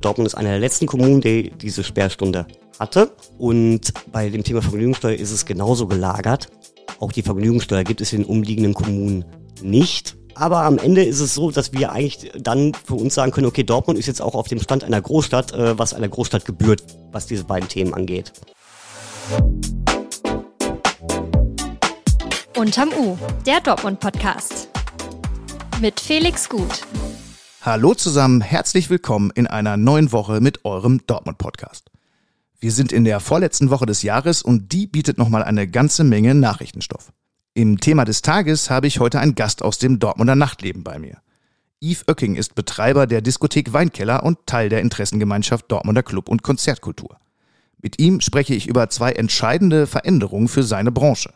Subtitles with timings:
[0.00, 2.46] Dortmund ist eine der letzten Kommunen, die diese Sperrstunde
[2.78, 3.12] hatte.
[3.38, 6.48] Und bei dem Thema Vergnügungssteuer ist es genauso gelagert.
[7.00, 9.24] Auch die Vergnügungssteuer gibt es in den umliegenden Kommunen
[9.62, 10.16] nicht.
[10.34, 13.64] Aber am Ende ist es so, dass wir eigentlich dann für uns sagen können, okay,
[13.64, 17.26] Dortmund ist jetzt auch auf dem Stand einer Großstadt, äh, was einer Großstadt gebührt, was
[17.26, 18.32] diese beiden Themen angeht.
[22.56, 24.68] Unterm U, der Dortmund-Podcast.
[25.80, 26.82] Mit Felix Gut.
[27.64, 31.92] Hallo zusammen, herzlich willkommen in einer neuen Woche mit eurem Dortmund-Podcast.
[32.58, 36.34] Wir sind in der vorletzten Woche des Jahres und die bietet nochmal eine ganze Menge
[36.34, 37.12] Nachrichtenstoff.
[37.54, 41.18] Im Thema des Tages habe ich heute einen Gast aus dem Dortmunder Nachtleben bei mir.
[41.80, 47.16] Yves Oecking ist Betreiber der Diskothek Weinkeller und Teil der Interessengemeinschaft Dortmunder Club und Konzertkultur.
[47.80, 51.32] Mit ihm spreche ich über zwei entscheidende Veränderungen für seine Branche.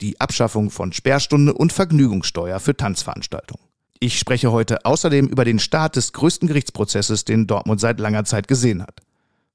[0.00, 3.71] Die Abschaffung von Sperrstunde und Vergnügungssteuer für Tanzveranstaltungen.
[4.02, 8.48] Ich spreche heute außerdem über den Start des größten Gerichtsprozesses, den Dortmund seit langer Zeit
[8.48, 8.98] gesehen hat.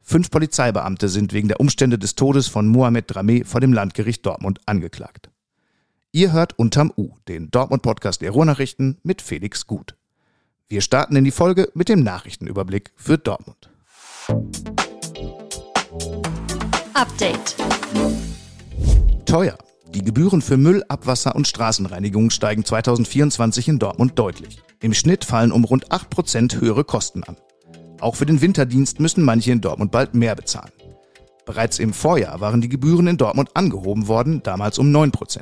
[0.01, 4.61] Fünf Polizeibeamte sind wegen der Umstände des Todes von Mohamed Dramé vor dem Landgericht Dortmund
[4.65, 5.29] angeklagt.
[6.13, 9.97] Ihr hört unterm U, den Dortmund-Podcast der Ruhrnachrichten mit Felix Gut.
[10.69, 13.69] Wir starten in die Folge mit dem Nachrichtenüberblick für Dortmund.
[16.93, 17.57] Update.
[19.25, 19.57] Teuer.
[19.93, 24.61] Die Gebühren für Müll, Abwasser und Straßenreinigung steigen 2024 in Dortmund deutlich.
[24.81, 27.37] Im Schnitt fallen um rund 8% höhere Kosten an.
[28.01, 30.71] Auch für den Winterdienst müssen manche in Dortmund bald mehr bezahlen.
[31.45, 35.39] Bereits im Vorjahr waren die Gebühren in Dortmund angehoben worden, damals um 9%.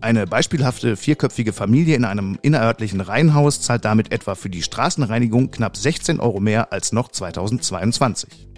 [0.00, 5.76] Eine beispielhafte vierköpfige Familie in einem innerörtlichen Reihenhaus zahlt damit etwa für die Straßenreinigung knapp
[5.76, 8.48] 16 Euro mehr als noch 2022.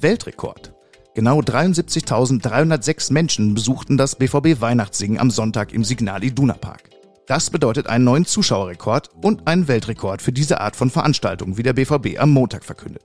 [0.00, 0.73] Weltrekord.
[1.14, 6.90] Genau 73.306 Menschen besuchten das BVB Weihnachtssingen am Sonntag im Signal Iduna Park.
[7.28, 11.72] Das bedeutet einen neuen Zuschauerrekord und einen Weltrekord für diese Art von Veranstaltung, wie der
[11.72, 13.04] BVB am Montag verkündet.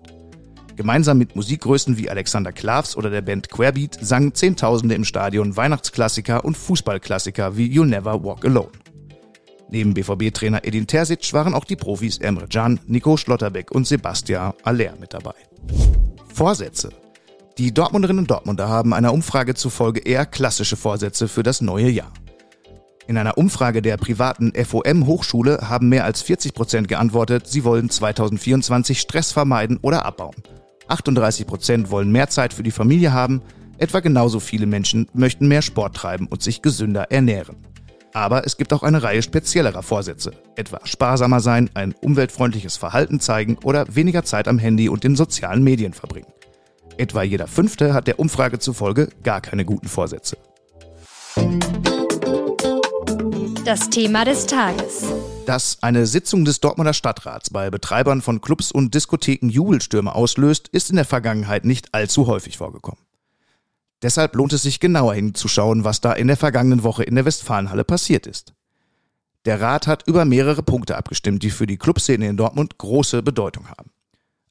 [0.76, 6.44] Gemeinsam mit Musikgrößen wie Alexander Klavs oder der Band Querbeat sangen Zehntausende im Stadion Weihnachtsklassiker
[6.44, 8.72] und Fußballklassiker wie You'll Never Walk Alone.
[9.70, 14.96] Neben BVB-Trainer Edin Terzic waren auch die Profis Emre Can, Nico Schlotterbeck und Sebastian Aller
[15.00, 15.36] mit dabei.
[16.34, 16.90] Vorsätze
[17.60, 22.14] die Dortmunderinnen und Dortmunder haben einer Umfrage zufolge eher klassische Vorsätze für das neue Jahr.
[23.06, 27.90] In einer Umfrage der privaten FOM Hochschule haben mehr als 40 Prozent geantwortet, sie wollen
[27.90, 30.38] 2024 Stress vermeiden oder abbauen.
[30.88, 33.42] 38 Prozent wollen mehr Zeit für die Familie haben,
[33.78, 37.58] etwa genauso viele Menschen möchten mehr Sport treiben und sich gesünder ernähren.
[38.14, 43.58] Aber es gibt auch eine Reihe speziellerer Vorsätze, etwa sparsamer sein, ein umweltfreundliches Verhalten zeigen
[43.66, 46.32] oder weniger Zeit am Handy und den sozialen Medien verbringen.
[47.00, 50.38] Etwa jeder Fünfte hat der Umfrage zufolge gar keine guten Vorsätze.
[53.64, 55.06] Das Thema des Tages.
[55.46, 60.90] Dass eine Sitzung des Dortmunder Stadtrats bei Betreibern von Clubs und Diskotheken Jubelstürme auslöst, ist
[60.90, 63.00] in der Vergangenheit nicht allzu häufig vorgekommen.
[64.02, 67.86] Deshalb lohnt es sich genauer hinzuschauen, was da in der vergangenen Woche in der Westfalenhalle
[67.86, 68.54] passiert ist.
[69.46, 73.70] Der Rat hat über mehrere Punkte abgestimmt, die für die Clubszene in Dortmund große Bedeutung
[73.70, 73.92] haben.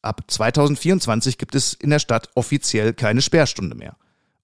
[0.03, 3.97] Ab 2024 gibt es in der Stadt offiziell keine Sperrstunde mehr.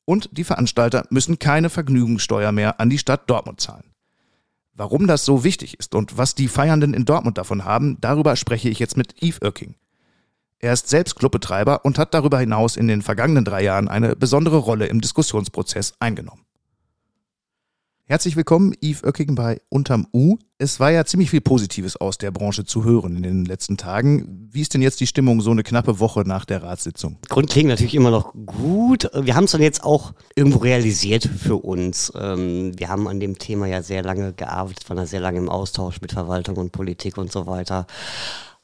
[0.04, 3.94] Und die Veranstalter müssen keine Vergnügungssteuer mehr an die Stadt Dortmund zahlen.
[4.74, 8.68] Warum das so wichtig ist und was die Feiernden in Dortmund davon haben, darüber spreche
[8.68, 9.76] ich jetzt mit Yves Oecking.
[10.58, 14.56] Er ist selbst Clubbetreiber und hat darüber hinaus in den vergangenen drei Jahren eine besondere
[14.56, 16.43] Rolle im Diskussionsprozess eingenommen.
[18.06, 20.36] Herzlich willkommen, Yves Oecking bei Unterm U.
[20.58, 24.50] Es war ja ziemlich viel Positives aus der Branche zu hören in den letzten Tagen.
[24.52, 27.16] Wie ist denn jetzt die Stimmung so eine knappe Woche nach der Ratssitzung?
[27.30, 29.10] Grundlegend natürlich immer noch gut.
[29.14, 32.12] Wir haben es dann jetzt auch irgendwo realisiert für uns.
[32.14, 35.48] Ähm, wir haben an dem Thema ja sehr lange gearbeitet, waren da sehr lange im
[35.48, 37.86] Austausch mit Verwaltung und Politik und so weiter.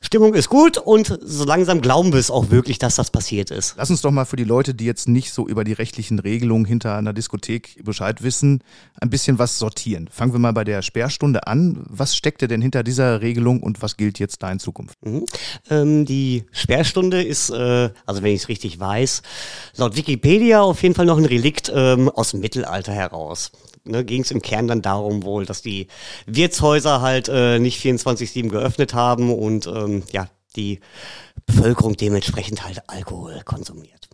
[0.02, 3.74] Stimmung ist gut und so langsam glauben wir es auch wirklich, dass das passiert ist.
[3.76, 6.64] Lass uns doch mal für die Leute, die jetzt nicht so über die rechtlichen Regelungen
[6.64, 8.64] hinter einer Diskothek Bescheid wissen,
[8.98, 10.08] ein bisschen was sortieren.
[10.10, 11.84] Fangen wir mal bei der Sperrstunde an.
[11.86, 14.96] Was steckte denn hinter dieser Regelung und was gilt jetzt da in Zukunft?
[15.04, 15.26] Mhm.
[15.68, 19.20] Ähm, die Sperrstunde ist, äh, also wenn ich es richtig weiß,
[19.76, 23.52] laut Wikipedia auf jeden Fall noch ein Relikt ähm, aus dem Mittelalter heraus
[23.84, 25.88] ne, ging es im Kern dann darum wohl, dass die
[26.26, 30.80] Wirtshäuser halt äh, nicht 24-7 geöffnet haben und ähm, ja, die
[31.46, 34.08] Bevölkerung dementsprechend halt Alkohol konsumiert.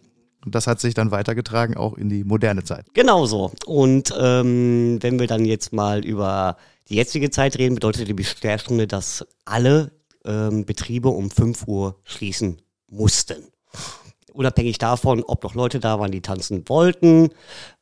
[0.45, 2.87] Und das hat sich dann weitergetragen auch in die moderne Zeit.
[2.95, 3.51] Genau so.
[3.67, 6.57] Und ähm, wenn wir dann jetzt mal über
[6.89, 9.91] die jetzige Zeit reden, bedeutet die Besperrstunde, dass alle
[10.25, 13.49] ähm, Betriebe um 5 Uhr schließen mussten.
[14.33, 17.31] Unabhängig davon, ob noch Leute da waren, die tanzen wollten.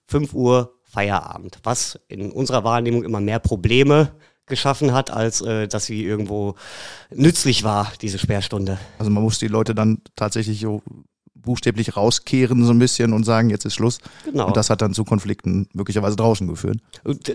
[0.06, 4.12] 5 Uhr Feierabend, was in unserer Wahrnehmung immer mehr Probleme
[4.46, 6.54] geschaffen hat, als äh, dass sie irgendwo
[7.10, 8.78] nützlich war, diese Sperrstunde.
[8.98, 10.82] Also man muss die Leute dann tatsächlich so
[11.34, 13.98] buchstäblich rauskehren so ein bisschen und sagen, jetzt ist Schluss.
[14.24, 14.46] Genau.
[14.46, 16.78] Und das hat dann zu Konflikten möglicherweise draußen geführt.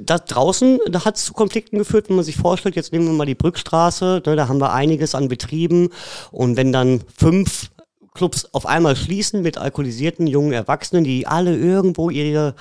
[0.04, 3.14] Da draußen, da hat es zu Konflikten geführt, wenn man sich vorstellt, jetzt nehmen wir
[3.14, 5.90] mal die Brückstraße, ne, da haben wir einiges an Betrieben
[6.32, 7.70] und wenn dann fünf
[8.14, 12.56] Clubs auf einmal schließen mit alkoholisierten jungen Erwachsenen, die alle irgendwo ihre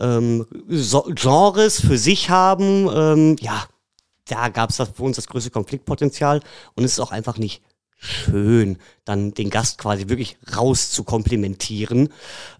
[0.00, 3.64] ähm, Genres für sich haben, ähm, ja,
[4.26, 6.40] da gab es für uns das größte Konfliktpotenzial.
[6.74, 7.62] Und es ist auch einfach nicht
[7.96, 12.10] schön, dann den Gast quasi wirklich raus zu komplimentieren,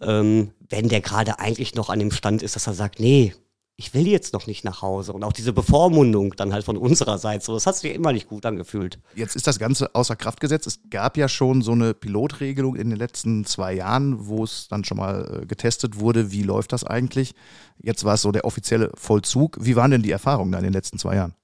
[0.00, 3.34] ähm, wenn der gerade eigentlich noch an dem Stand ist, dass er sagt, nee,
[3.76, 5.12] ich will jetzt noch nicht nach Hause.
[5.12, 8.28] Und auch diese Bevormundung dann halt von unserer Seite, so, das hat sich immer nicht
[8.28, 9.00] gut angefühlt.
[9.16, 10.68] Jetzt ist das Ganze außer Kraft gesetzt.
[10.68, 14.84] Es gab ja schon so eine Pilotregelung in den letzten zwei Jahren, wo es dann
[14.84, 17.34] schon mal äh, getestet wurde, wie läuft das eigentlich.
[17.78, 19.58] Jetzt war es so der offizielle Vollzug.
[19.60, 21.34] Wie waren denn die Erfahrungen da in den letzten zwei Jahren?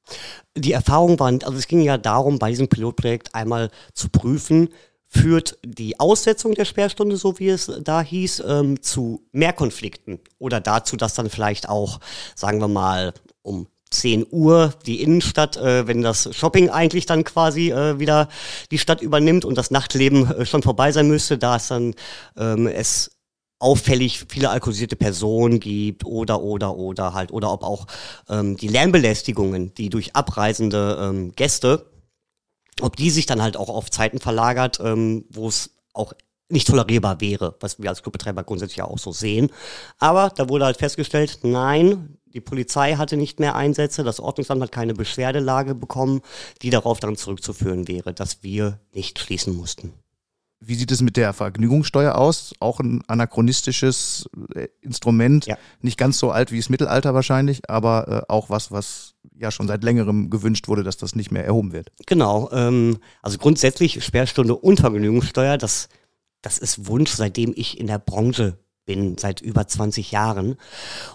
[0.57, 4.69] Die Erfahrungen waren, also es ging ja darum, bei diesem Pilotprojekt einmal zu prüfen,
[5.13, 10.61] führt die Aussetzung der Sperrstunde, so wie es da hieß, ähm, zu mehr Konflikten oder
[10.61, 11.99] dazu, dass dann vielleicht auch,
[12.37, 13.13] sagen wir mal,
[13.43, 18.29] um 10 Uhr die Innenstadt, äh, wenn das Shopping eigentlich dann quasi äh, wieder
[18.71, 21.95] die Stadt übernimmt und das Nachtleben äh, schon vorbei sein müsste, da es dann
[22.37, 23.11] ähm, es
[23.59, 27.87] auffällig viele alkoholisierte Personen gibt oder oder oder halt oder ob auch
[28.29, 31.85] ähm, die Lärmbelästigungen, die durch abreisende ähm, Gäste
[32.83, 36.13] ob die sich dann halt auch auf Zeiten verlagert, ähm, wo es auch
[36.49, 39.51] nicht tolerierbar wäre, was wir als Clubbetreiber grundsätzlich auch so sehen.
[39.99, 44.73] Aber da wurde halt festgestellt, nein, die Polizei hatte nicht mehr Einsätze, das Ordnungsamt hat
[44.73, 46.23] keine Beschwerdelage bekommen,
[46.63, 49.93] die darauf dann zurückzuführen wäre, dass wir nicht schließen mussten.
[50.63, 52.53] Wie sieht es mit der Vergnügungssteuer aus?
[52.61, 55.57] Auch ein anachronistisches äh, Instrument, ja.
[55.81, 59.69] nicht ganz so alt wie das Mittelalter wahrscheinlich, aber äh, auch was, was ja schon
[59.69, 61.91] seit längerem gewünscht wurde, dass das nicht mehr erhoben wird.
[62.07, 65.89] Genau, ähm, also grundsätzlich Sperrstunde und Vergnügungssteuer, das,
[66.43, 70.57] das ist Wunsch, seitdem ich in der Branche bin, seit über 20 Jahren.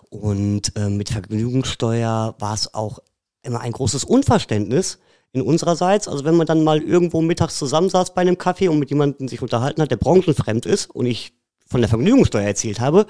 [0.09, 2.99] Und äh, mit Vergnügungssteuer war es auch
[3.43, 4.97] immer ein großes Unverständnis,
[5.35, 6.07] in unsererseits.
[6.07, 9.41] Also wenn man dann mal irgendwo mittags zusammensaß bei einem Kaffee und mit jemandem sich
[9.41, 11.33] unterhalten hat, der branchenfremd ist und ich
[11.67, 13.05] von der Vergnügungssteuer erzählt habe,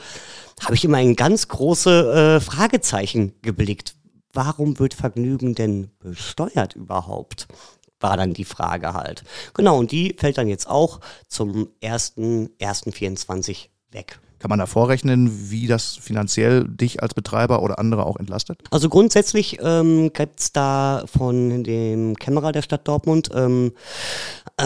[0.63, 3.95] habe ich immer ein ganz große äh, Fragezeichen geblickt.
[4.33, 7.48] Warum wird Vergnügen denn besteuert überhaupt?
[8.00, 9.24] War dann die Frage halt.
[9.54, 14.19] Genau, und die fällt dann jetzt auch zum 1.1.24 weg.
[14.40, 18.62] Kann man da vorrechnen, wie das finanziell dich als Betreiber oder andere auch entlastet?
[18.72, 23.74] Also grundsätzlich ähm, gibt es da von dem Kämmerer der Stadt Dortmund ähm,
[24.58, 24.64] äh,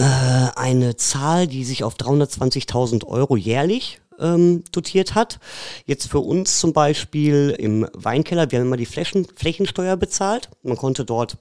[0.56, 5.40] eine Zahl, die sich auf 320.000 Euro jährlich ähm, dotiert hat.
[5.86, 10.50] Jetzt für uns zum Beispiel im Weinkeller, wir haben immer die Flächen, Flächensteuer bezahlt.
[10.62, 11.38] Man konnte dort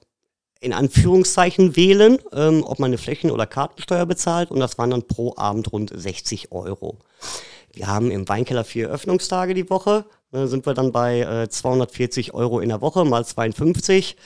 [0.62, 5.08] in Anführungszeichen wählen, ähm, ob man eine Flächen- oder Kartensteuer bezahlt und das waren dann
[5.08, 7.00] pro Abend rund 60 Euro.
[7.80, 10.04] Wir haben im Weinkeller vier Öffnungstage die Woche.
[10.31, 14.18] Da sind wir dann bei äh, 240 Euro in der Woche mal 52.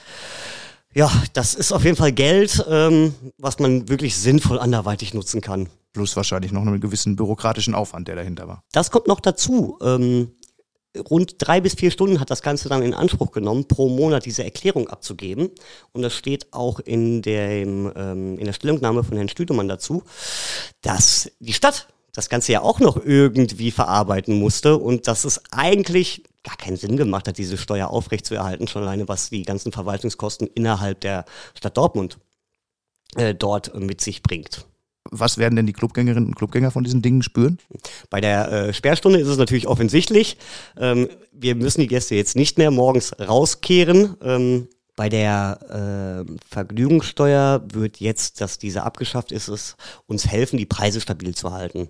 [0.92, 5.68] Ja, das ist auf jeden Fall Geld, ähm, was man wirklich sinnvoll anderweitig nutzen kann.
[5.92, 8.64] Plus wahrscheinlich noch einen gewissen bürokratischen Aufwand, der dahinter war.
[8.72, 9.78] Das kommt noch dazu.
[9.80, 10.32] Ähm,
[11.08, 14.42] rund drei bis vier Stunden hat das Ganze dann in Anspruch genommen, pro Monat diese
[14.42, 15.50] Erklärung abzugeben.
[15.92, 20.02] Und das steht auch in, dem, ähm, in der Stellungnahme von Herrn Stüdemann dazu,
[20.82, 26.24] dass die Stadt das Ganze ja auch noch irgendwie verarbeiten musste und dass es eigentlich
[26.42, 31.00] gar keinen Sinn gemacht hat, diese Steuer aufrechtzuerhalten, schon alleine was die ganzen Verwaltungskosten innerhalb
[31.00, 32.18] der Stadt Dortmund
[33.16, 34.66] äh, dort mit sich bringt.
[35.10, 37.58] Was werden denn die Clubgängerinnen und Clubgänger von diesen Dingen spüren?
[38.08, 40.38] Bei der äh, Sperrstunde ist es natürlich offensichtlich.
[40.78, 44.16] Ähm, wir müssen die Gäste jetzt nicht mehr morgens rauskehren.
[44.22, 50.66] Ähm, bei der äh, Vergnügungssteuer wird jetzt, dass diese abgeschafft ist, es uns helfen, die
[50.66, 51.88] Preise stabil zu halten.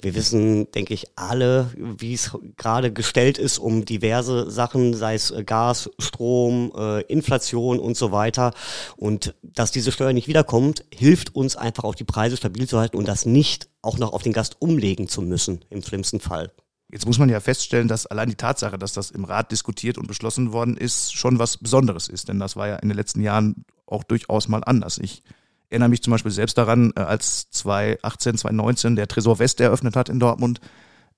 [0.00, 5.32] Wir wissen, denke ich, alle, wie es gerade gestellt ist um diverse Sachen, sei es
[5.32, 8.54] äh, Gas, Strom, äh, Inflation und so weiter.
[8.96, 12.96] Und dass diese Steuer nicht wiederkommt, hilft uns einfach auch die Preise stabil zu halten
[12.96, 16.52] und das nicht auch noch auf den Gast umlegen zu müssen, im schlimmsten Fall.
[16.90, 20.06] Jetzt muss man ja feststellen, dass allein die Tatsache, dass das im Rat diskutiert und
[20.06, 22.28] beschlossen worden ist, schon was Besonderes ist.
[22.28, 24.98] Denn das war ja in den letzten Jahren auch durchaus mal anders.
[24.98, 25.22] Ich
[25.68, 30.08] erinnere mich zum Beispiel selbst daran, äh, als 2018, 2019 der Tresor West eröffnet hat
[30.08, 30.60] in Dortmund,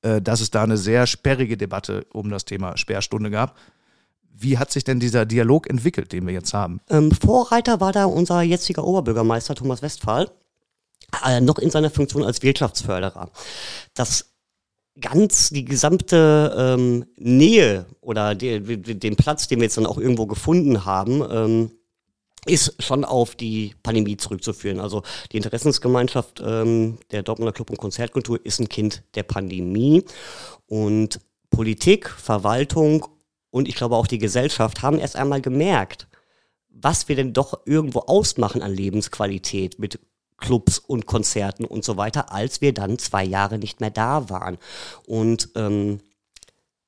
[0.03, 3.57] äh, dass es da eine sehr sperrige Debatte um das Thema Sperrstunde gab.
[4.33, 6.81] Wie hat sich denn dieser Dialog entwickelt, den wir jetzt haben?
[6.89, 10.31] Ähm, Vorreiter war da unser jetziger Oberbürgermeister Thomas Westphal,
[11.27, 13.31] äh, noch in seiner Funktion als Wirtschaftsförderer.
[13.95, 14.31] Das
[14.99, 20.27] ganz die gesamte ähm, Nähe oder die, den Platz, den wir jetzt dann auch irgendwo
[20.27, 21.71] gefunden haben, ähm,
[22.47, 24.81] ist schon auf die Pandemie zurückzuführen.
[24.81, 30.05] Also die Interessensgemeinschaft ähm, der Dortmunder Club und Konzertkultur ist ein Kind der Pandemie
[30.67, 31.21] und
[31.51, 33.07] Politik, Verwaltung
[33.51, 36.09] und ich glaube auch die Gesellschaft haben erst einmal gemerkt,
[36.69, 39.99] was wir denn doch irgendwo ausmachen an Lebensqualität mit
[40.41, 44.59] Clubs und Konzerten und so weiter, als wir dann zwei Jahre nicht mehr da waren.
[45.07, 46.01] Und ähm,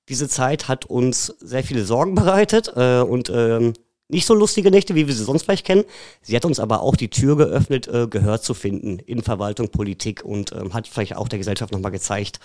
[0.09, 3.75] diese Zeit hat uns sehr viele Sorgen bereitet äh, und ähm,
[4.13, 5.85] nicht so lustige Nächte, wie wir sie sonst vielleicht kennen.
[6.21, 10.23] Sie hat uns aber auch die Tür geöffnet, äh, Gehör zu finden in Verwaltung, Politik
[10.23, 12.39] und ähm, hat vielleicht auch der Gesellschaft nochmal gezeigt,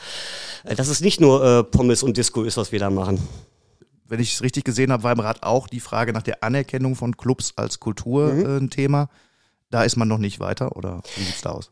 [0.64, 3.20] äh, dass es nicht nur äh, Pommes und Disco ist, was wir da machen.
[4.08, 6.96] Wenn ich es richtig gesehen habe, war im Rat auch die Frage nach der Anerkennung
[6.96, 8.46] von Clubs als Kultur mhm.
[8.46, 9.10] Äh, ein Thema.
[9.70, 11.72] Da ist man noch nicht weiter oder wie sieht es da aus?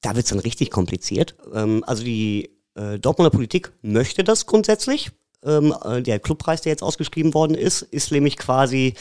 [0.00, 1.36] Da wird es dann richtig kompliziert.
[1.54, 5.12] Ähm, also die äh, Dortmunder Politik möchte das grundsätzlich
[5.44, 8.94] ähm, äh, der Clubpreis, der jetzt ausgeschrieben worden ist, ist nämlich quasi,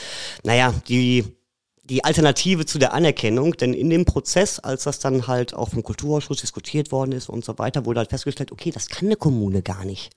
[0.43, 1.25] naja, die
[1.83, 5.83] die Alternative zu der Anerkennung, denn in dem Prozess, als das dann halt auch vom
[5.83, 9.61] Kulturausschuss diskutiert worden ist und so weiter, wurde halt festgestellt, okay, das kann eine Kommune
[9.61, 10.13] gar nicht.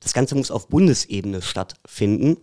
[0.00, 2.38] Das Ganze muss auf Bundesebene stattfinden.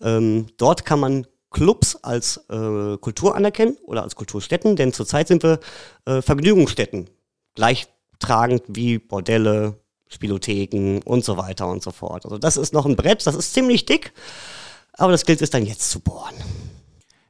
[0.00, 5.42] Ähm, dort kann man Clubs als äh, Kultur anerkennen oder als Kulturstätten, denn zurzeit sind
[5.42, 5.60] wir
[6.06, 7.10] äh, Vergnügungsstätten,
[7.54, 12.24] gleichtragend wie Bordelle, Spielotheken und so weiter und so fort.
[12.24, 14.12] Also das ist noch ein Brett, das ist ziemlich dick,
[14.92, 16.34] aber das gilt es dann jetzt zu bohren.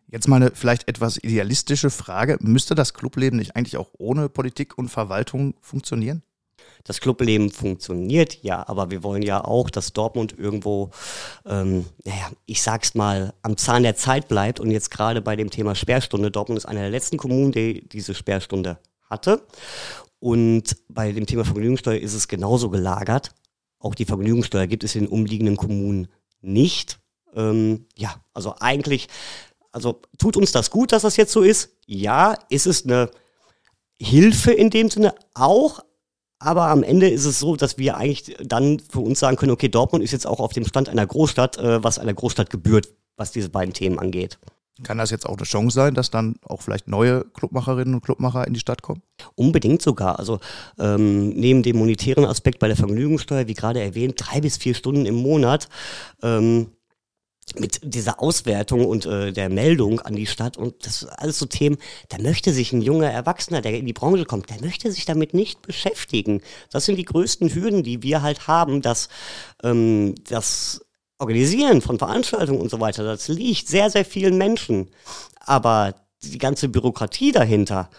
[0.08, 2.36] Jetzt mal eine vielleicht etwas idealistische Frage.
[2.40, 6.22] Müsste das Clubleben nicht eigentlich auch ohne Politik und Verwaltung funktionieren?
[6.84, 10.90] Das Clubleben funktioniert ja, aber wir wollen ja auch, dass Dortmund irgendwo,
[11.46, 15.50] ähm, naja, ich sag's mal, am Zahn der Zeit bleibt und jetzt gerade bei dem
[15.50, 16.30] Thema Sperrstunde.
[16.30, 19.42] Dortmund ist eine der letzten Kommunen, die diese Sperrstunde hatte.
[20.18, 23.30] Und bei dem Thema Vergnügungssteuer ist es genauso gelagert.
[23.78, 26.08] Auch die Vergnügungssteuer gibt es in umliegenden Kommunen
[26.42, 26.98] nicht.
[27.34, 29.08] Ähm, ja, also eigentlich,
[29.72, 31.70] also tut uns das gut, dass das jetzt so ist?
[31.86, 33.10] Ja, ist es eine
[34.00, 35.80] Hilfe in dem Sinne auch,
[36.40, 39.68] aber am Ende ist es so, dass wir eigentlich dann für uns sagen können, okay,
[39.68, 43.30] Dortmund ist jetzt auch auf dem Stand einer Großstadt, äh, was einer Großstadt gebührt, was
[43.30, 44.38] diese beiden Themen angeht.
[44.82, 48.46] Kann das jetzt auch eine Chance sein, dass dann auch vielleicht neue Clubmacherinnen und Clubmacher
[48.46, 49.02] in die Stadt kommen?
[49.34, 50.18] Unbedingt sogar.
[50.18, 50.40] Also
[50.78, 55.04] ähm, neben dem monetären Aspekt bei der Vergnügungssteuer, wie gerade erwähnt, drei bis vier Stunden
[55.04, 55.68] im Monat.
[56.22, 56.68] Ähm,
[57.58, 61.78] mit dieser Auswertung und äh, der Meldung an die Stadt und das alles so Themen,
[62.08, 65.34] da möchte sich ein junger Erwachsener, der in die Branche kommt, der möchte sich damit
[65.34, 66.42] nicht beschäftigen.
[66.70, 69.08] Das sind die größten Hürden, die wir halt haben, dass
[69.62, 70.82] ähm, das
[71.18, 74.90] Organisieren von Veranstaltungen und so weiter, das liegt sehr, sehr vielen Menschen.
[75.40, 77.90] Aber die ganze Bürokratie dahinter,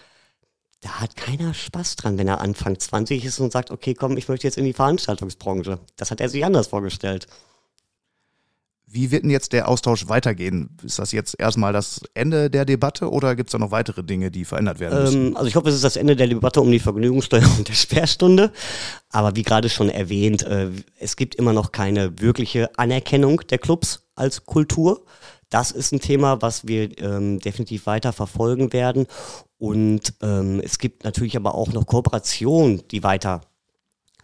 [0.80, 4.28] da hat keiner Spaß dran, wenn er Anfang 20 ist und sagt, okay, komm, ich
[4.28, 5.78] möchte jetzt in die Veranstaltungsbranche.
[5.96, 7.28] Das hat er sich anders vorgestellt.
[8.94, 10.76] Wie wird denn jetzt der Austausch weitergehen?
[10.84, 14.30] Ist das jetzt erstmal das Ende der Debatte oder gibt es da noch weitere Dinge,
[14.30, 15.26] die verändert werden müssen?
[15.28, 17.72] Ähm, also ich hoffe, es ist das Ende der Debatte um die Vergnügungssteuer und der
[17.72, 18.52] Sperrstunde.
[19.08, 20.68] Aber wie gerade schon erwähnt, äh,
[20.98, 25.06] es gibt immer noch keine wirkliche Anerkennung der Clubs als Kultur.
[25.48, 29.06] Das ist ein Thema, was wir ähm, definitiv weiter verfolgen werden.
[29.56, 33.40] Und ähm, es gibt natürlich aber auch noch Kooperationen, die weiter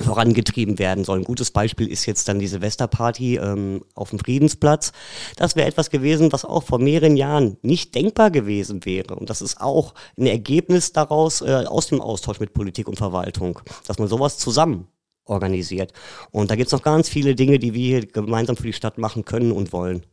[0.01, 1.19] vorangetrieben werden soll.
[1.19, 4.93] Ein gutes Beispiel ist jetzt dann die Silvesterparty ähm, auf dem Friedensplatz.
[5.37, 9.17] Das wäre etwas gewesen, was auch vor mehreren Jahren nicht denkbar gewesen wäre.
[9.17, 13.61] Und das ist auch ein Ergebnis daraus äh, aus dem Austausch mit Politik und Verwaltung,
[13.87, 14.87] dass man sowas zusammen
[15.25, 15.93] organisiert.
[16.31, 18.99] Und da gibt es noch ganz viele Dinge, die wir hier gemeinsam für die Stadt
[18.99, 20.07] machen können und wollen.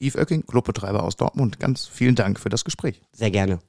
[0.00, 3.00] Yves Oecking, Clubbetreiber aus Dortmund, ganz vielen Dank für das Gespräch.
[3.12, 3.60] Sehr gerne.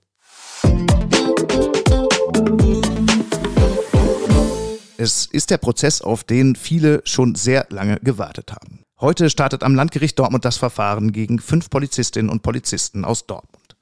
[5.05, 8.79] Es ist der Prozess, auf den viele schon sehr lange gewartet haben.
[8.99, 13.75] Heute startet am Landgericht Dortmund das Verfahren gegen fünf Polizistinnen und Polizisten aus Dortmund.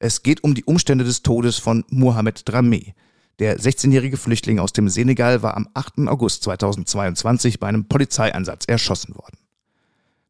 [0.00, 2.94] Es geht um die Umstände des Todes von Mohamed Dramé.
[3.38, 6.08] Der 16-jährige Flüchtling aus dem Senegal war am 8.
[6.08, 9.38] August 2022 bei einem Polizeieinsatz erschossen worden.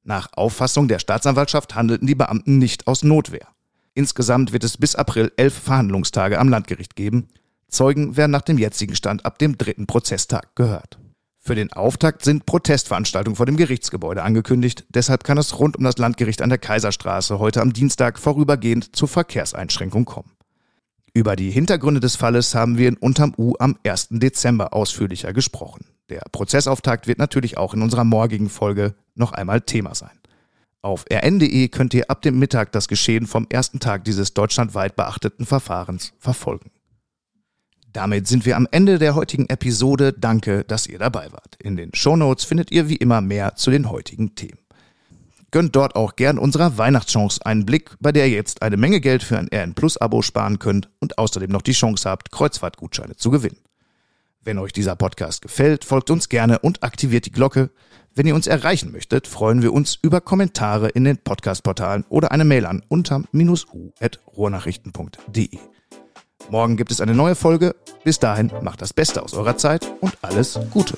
[0.02, 3.48] Nach Auffassung der Staatsanwaltschaft handelten die Beamten nicht aus Notwehr.
[3.94, 7.28] Insgesamt wird es bis April elf Verhandlungstage am Landgericht geben
[7.74, 10.98] Zeugen werden nach dem jetzigen Stand ab dem dritten Prozesstag gehört.
[11.46, 14.86] Für den Auftakt sind Protestveranstaltungen vor dem Gerichtsgebäude angekündigt.
[14.88, 19.08] Deshalb kann es rund um das Landgericht an der Kaiserstraße heute am Dienstag vorübergehend zur
[19.08, 20.32] Verkehrseinschränkung kommen.
[21.12, 24.08] Über die Hintergründe des Falles haben wir in Unterm U am 1.
[24.10, 25.84] Dezember ausführlicher gesprochen.
[26.08, 30.18] Der Prozessauftakt wird natürlich auch in unserer morgigen Folge noch einmal Thema sein.
[30.80, 35.46] Auf rn.de könnt ihr ab dem Mittag das Geschehen vom ersten Tag dieses deutschlandweit beachteten
[35.46, 36.70] Verfahrens verfolgen.
[37.94, 40.12] Damit sind wir am Ende der heutigen Episode.
[40.12, 41.54] Danke, dass ihr dabei wart.
[41.60, 44.58] In den Shownotes findet ihr wie immer mehr zu den heutigen Themen.
[45.52, 49.22] Gönnt dort auch gern unserer Weihnachtschance einen Blick, bei der ihr jetzt eine Menge Geld
[49.22, 53.30] für ein RN Plus Abo sparen könnt und außerdem noch die Chance habt, Kreuzfahrtgutscheine zu
[53.30, 53.60] gewinnen.
[54.42, 57.70] Wenn euch dieser Podcast gefällt, folgt uns gerne und aktiviert die Glocke.
[58.12, 62.44] Wenn ihr uns erreichen möchtet, freuen wir uns über Kommentare in den Podcast-Portalen oder eine
[62.44, 65.58] Mail an unter-u.rohrnachrichten.de.
[66.50, 67.74] Morgen gibt es eine neue Folge.
[68.04, 70.96] Bis dahin macht das Beste aus eurer Zeit und alles Gute.